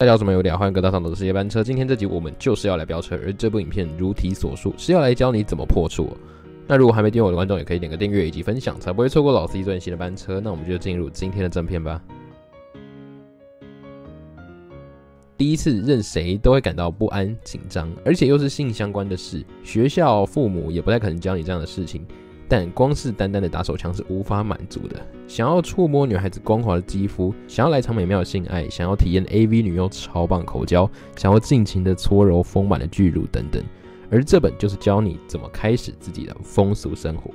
[0.00, 1.64] 大家好，我是有聊，欢迎各位到上的世界班车。
[1.64, 6.16] 今天这集我们就是要来飙车，而这部影片如题所述是要来教你怎么破处。
[6.68, 10.38] 那如果还没订阅我的观众，也可以点个订阅以及分享，才不会错过老 C 最新的班车。
[10.38, 12.00] 那我们就进入今天的正片吧。
[15.36, 22.06] 第一次认谁都会感到不安、紧张，而且又是性相关的事，学校、父母也不太可能教你这样的事情。
[22.48, 24.96] 但光是单单的打手枪是无法满足的。
[25.26, 33.62] 想要触摸女孩子光滑的肌肤，想要来场美妙的性爱，想要体验 AV 女优超棒口交，想要尽情的搓揉丰满的巨乳等等。
[34.10, 37.30] 而这本就是教你怎么开始自己的风俗生活，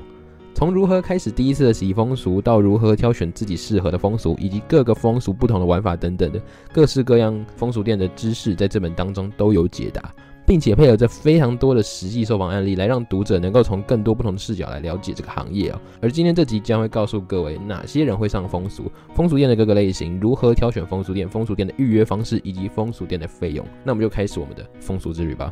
[0.55, 6.41] 从如何开始第一次的洗风俗，到如何挑选自己适合的风俗，以及各个风俗不同的玩法等等的
[6.73, 10.11] 各式各样风俗店的知识，在这本当中都有解答。
[10.45, 15.79] 并且配合着非常多的实际受访案例，来让读者能够从更多不同的视角来了解这个行业哦。
[16.01, 23.65] 而今天这集将会告诉各位哪些人会上风俗，风俗店的各个类型，如何挑选风俗店，风俗店的预约方式，以及风俗店的费用。
[23.83, 25.51] 那我们就开始我们的风俗之旅吧。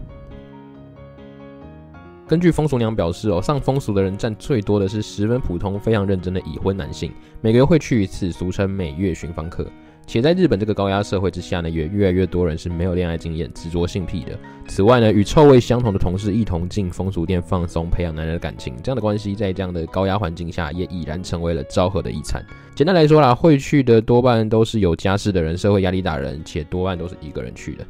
[2.27, 7.11] 根据风俗娘表示哦，上风俗的人占最多的是十分普通、非常认真的已婚男性，
[7.41, 9.65] 每个月会去一次，俗称每月寻访客。
[10.11, 14.37] 且在日本这个高压社会之下呢，也越来越多人是没有恋爱经验、执着性癖的。
[14.67, 22.45] 此外呢，与臭味相同的同事一同进风俗店放松、培养男人的感情，这样的关系在这样的高压环境下，也已然成为了昭和的遗产。
[22.75, 27.85] 简单来说啦，会去的多半都是有家室的人、社会压力大人，且多半都是一个人去的。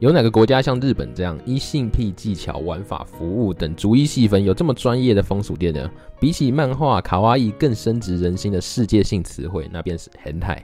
[0.00, 5.90] 有哪个国家像日本这样依性癖技巧、玩法、服务等逐一细分，有这么专业的风俗店呢？
[6.18, 10.56] 比起漫画卡哇伊更深植人心的世界性词汇，那便是 hentai。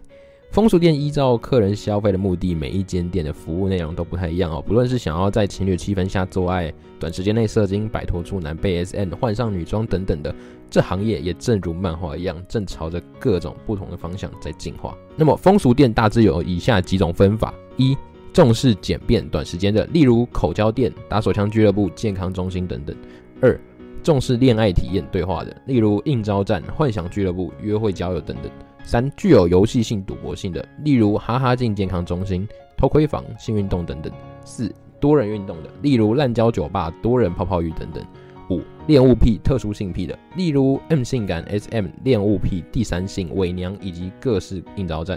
[0.53, 4.65] 风俗店依照客人消费的目的，每一间店的服务内容都不太一样哦。
[4.67, 10.35] 不论是想要在情侣气氛下做爱、短时间内射精、摆脱处男、被 S N、换上女装等等的，
[10.71, 14.97] 这行业也正如漫画一样，正朝着各种不同的方向在进化。
[15.15, 17.95] 那么风俗店大致有以下几种分法：一
[18.37, 22.95] 重视简便、短时间的，例如口交店、打手枪俱乐部、健康中心等等；
[23.41, 23.59] 二、
[24.03, 28.51] 重视恋爱体验、对话的，例如应招站、幻想俱乐部、约会交友等等；
[28.85, 32.47] 三、具有游戏性、赌博性的，例如哈哈镜健康中心、
[32.77, 34.13] 偷窥房、性运动等等；
[34.45, 38.05] 四、多人运动的，例如滥交酒吧、多人泡泡浴等等；
[38.51, 45.17] 五、恋物癖、特殊性癖的，例如 M 性感、SM 恋物癖、第三性、伪娘以及各式应招站；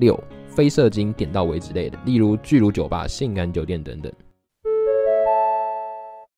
[0.00, 0.18] 六。
[0.58, 4.12] 非射精点到为止类的，例如巨乳酒吧、性感酒店等等。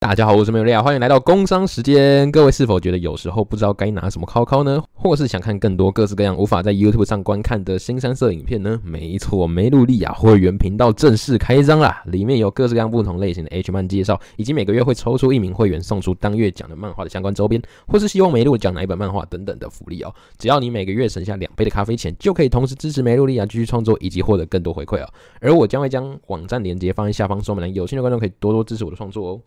[0.01, 2.31] 大家好，我是梅有利亚，欢迎来到工商时间。
[2.31, 4.83] 各位是否觉得有时候不知道该拿什么考考呢？
[4.95, 8.81] 或是想看更多各式各样无法在 YouTube 上观看的新三色影片呢？
[8.83, 12.01] 没错，梅露利亚会员频道正式开张啦！
[12.07, 20.11] 里面有各式各样不同类型的 H 漫介绍，以及每个月会抽出一名会员送出当月讲的漫画的相关周边，或是希望梅露讲哪一本漫画等等的福利哦。
[20.39, 25.07] 只要你每个月省下两杯的咖啡钱，就可以同时支持梅露利亚继续创作，以及获得更多回馈哦。
[25.39, 29.39] 而我将会将网站链接放在下方说明栏，有兴趣的观众可以多多支持我的创作哦。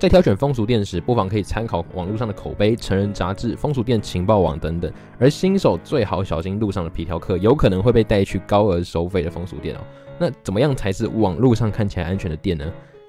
[0.00, 4.90] 在挑选风俗店时，不妨可以参考网络上的口碑、成人杂志、风俗店情报网等等。
[5.18, 9.80] 而新手最好小心路上的皮条客，有可能会被带去高额收费的风俗店哦。
[10.18, 12.64] 那怎么样才是网络上看起来安全的店呢？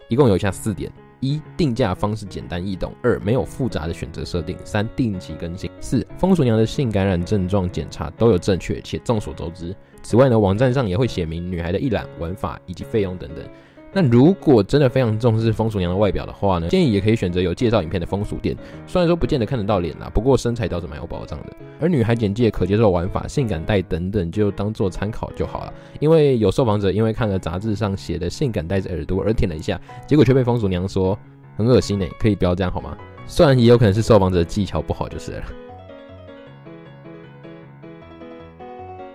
[0.09, 0.91] 一共有以下四点：
[1.21, 9.73] 一、定价方式简单易懂；二、没有复杂的选择设定；三、定期更新；四、风俗娘的性感染症状检查都有正确且众所周知。
[10.03, 13.45] 此外呢，网站上也会写明女孩的一览、玩法以及费用等等。
[13.93, 18.55] 那如果真的非常重视风俗娘的外表的话呢，建议也可以选择有介绍影片的风俗店。
[18.87, 21.47] 虽然说不见得看得到脸啦，不过身材倒是蛮有保障的。
[21.79, 25.73] 而女孩简介、可接受玩法、性感带等等，就当做参考就好了。
[25.99, 31.17] 因为有受访者因为看了杂志上写的性感带着耳朵而舔了一下，结果却被风俗娘说
[31.57, 32.97] 很恶心呢，可以不要这样好吗？
[33.27, 35.43] 虽然也有可能是受访者技巧不好就是了。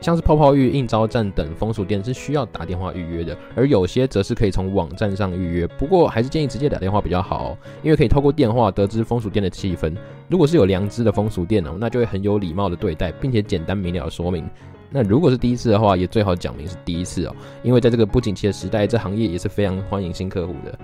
[0.07, 5.67] 像是泡泡浴、应招站等风俗店是需要打电话预约的，而有些则是可以从网站上预约。
[5.67, 9.93] 不过还是建议直接打电话比较好，因为可以透过电话得知风俗店的气氛。
[10.29, 14.49] 如果是有良知的风俗店哦，那就会很有礼貌的对待，并且简单明了说明。
[14.91, 20.79] 那如果是第一次的话，也最好讲明是第一次哦，因为在这个不景气的时代，这行业也是非常欢迎新客户的。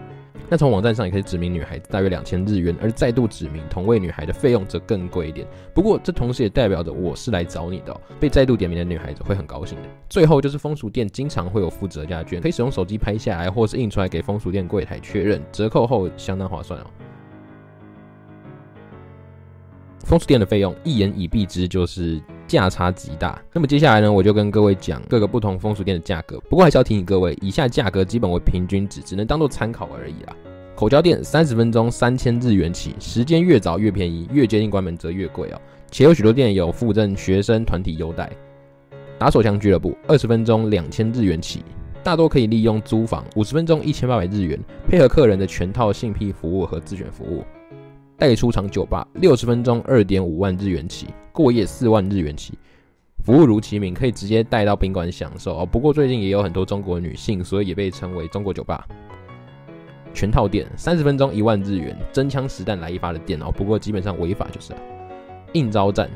[0.53, 5.47] 那从网站上也可以指明女孩子大约两千日元，而再度指明同位女孩的费用则更贵一点。
[5.73, 9.89] 不过这同时也代表着我是来找你的，被再度点名的女孩子会很高兴的。
[10.11, 16.87] 最后就是风俗店经常会有附折价券，可以使用手机拍下来，或是印出来给风俗店柜台确认，折扣后相当划算哦。
[20.05, 22.21] 风俗店的费用一言以蔽之，就是
[22.53, 23.41] 价差极大。
[23.51, 26.39] 那么接下来呢，我就跟各位讲各个不同风俗店的价格。
[26.51, 30.37] 不过还是要提醒各位，以下价格基本为平均值，只能当做参考而已啦。
[30.75, 35.61] 口交店三十分钟三千日元起，时间越早越便宜，越接近关门则越贵哦。
[35.91, 38.31] 且有许多店有附赠学生团体优待。
[39.19, 41.65] 打手枪俱乐部二十分钟两千日元起，
[42.03, 47.43] 大多可以利用租房五十分钟一千八百日元，配合客人的全套性癖服务和自选服务。
[48.23, 52.57] 带出场酒吧六十分钟二点五万日元起，过夜四万日元起。
[53.25, 55.67] 服务如其名，可以直接带到宾馆享受哦。
[55.67, 58.87] 不过最近也有很多中国女性，所以也被称为中国酒吧。
[60.15, 63.51] 全套店三十分钟一万日元，真枪实弹来一发的店哦。
[63.51, 64.79] 不过基本上违法就是了。
[65.55, 66.09] 应招站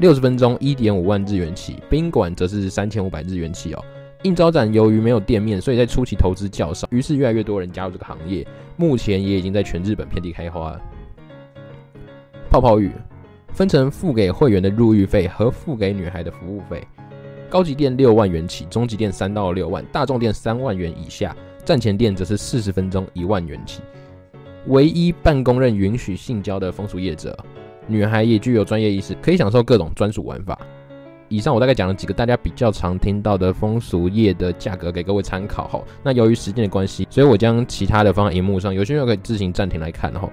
[0.00, 3.84] 六十分钟一点五万日元起，宾馆则是三千五百日元起哦。
[4.24, 8.44] 应招站由于没有店面，所以在初期投资较少，于是越来越多人加入这个行业。
[8.74, 10.76] 目前也已经在全日本遍地开花。
[12.60, 12.90] 泡泡浴。
[13.52, 16.86] 分成付给会员的入浴费和付给女孩的服务费，
[17.48, 23.80] 高级店六万元起，中级店三到六万，大众店三万元以下，站前店则是四十分钟一万元起。
[24.66, 27.34] 唯一办公认允许性交的风俗业者，
[27.86, 30.58] 女孩也具有专业意识，可以享受各种专属玩法。
[31.28, 35.82] 以上我大概讲了几个大家比较常听到的风俗业的价格给各位参考哈。
[36.02, 40.28] 那由于时间的关系，所以我将其他的放在荧幕上，有需要可以自行暂停来看哈。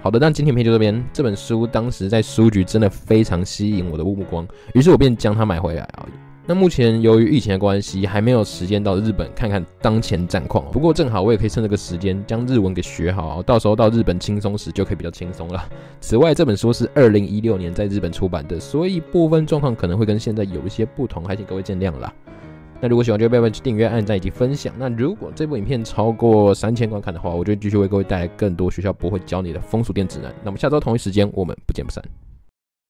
[0.00, 1.04] 好的，那今天片就这边。
[1.12, 6.12] 这本书当时在书局真的非常吸引我的目光，于是我便将它买回来而已。
[6.46, 10.64] 那目前由于疫情的关系，还没有时间到日本看看当前战况。
[10.70, 15.62] 不过正好我也可以趁这个时间将日文给学好，到时候到日本轻松时就可以比较轻松了。
[16.00, 22.10] 此外，这本书是二零一六年在日本出版的，所以部分状况可能会跟现在有一些不同，还请各位见谅啦。
[22.80, 24.72] 那如果喜欢，就不要忘记订阅、按赞以及分享。
[24.78, 30.32] 那如果这部影片超过三千观看的话，我就继续为各位带来更多学校不会教你的风俗店指南。
[30.44, 32.00] 那么下周同一时间，我们不见不散。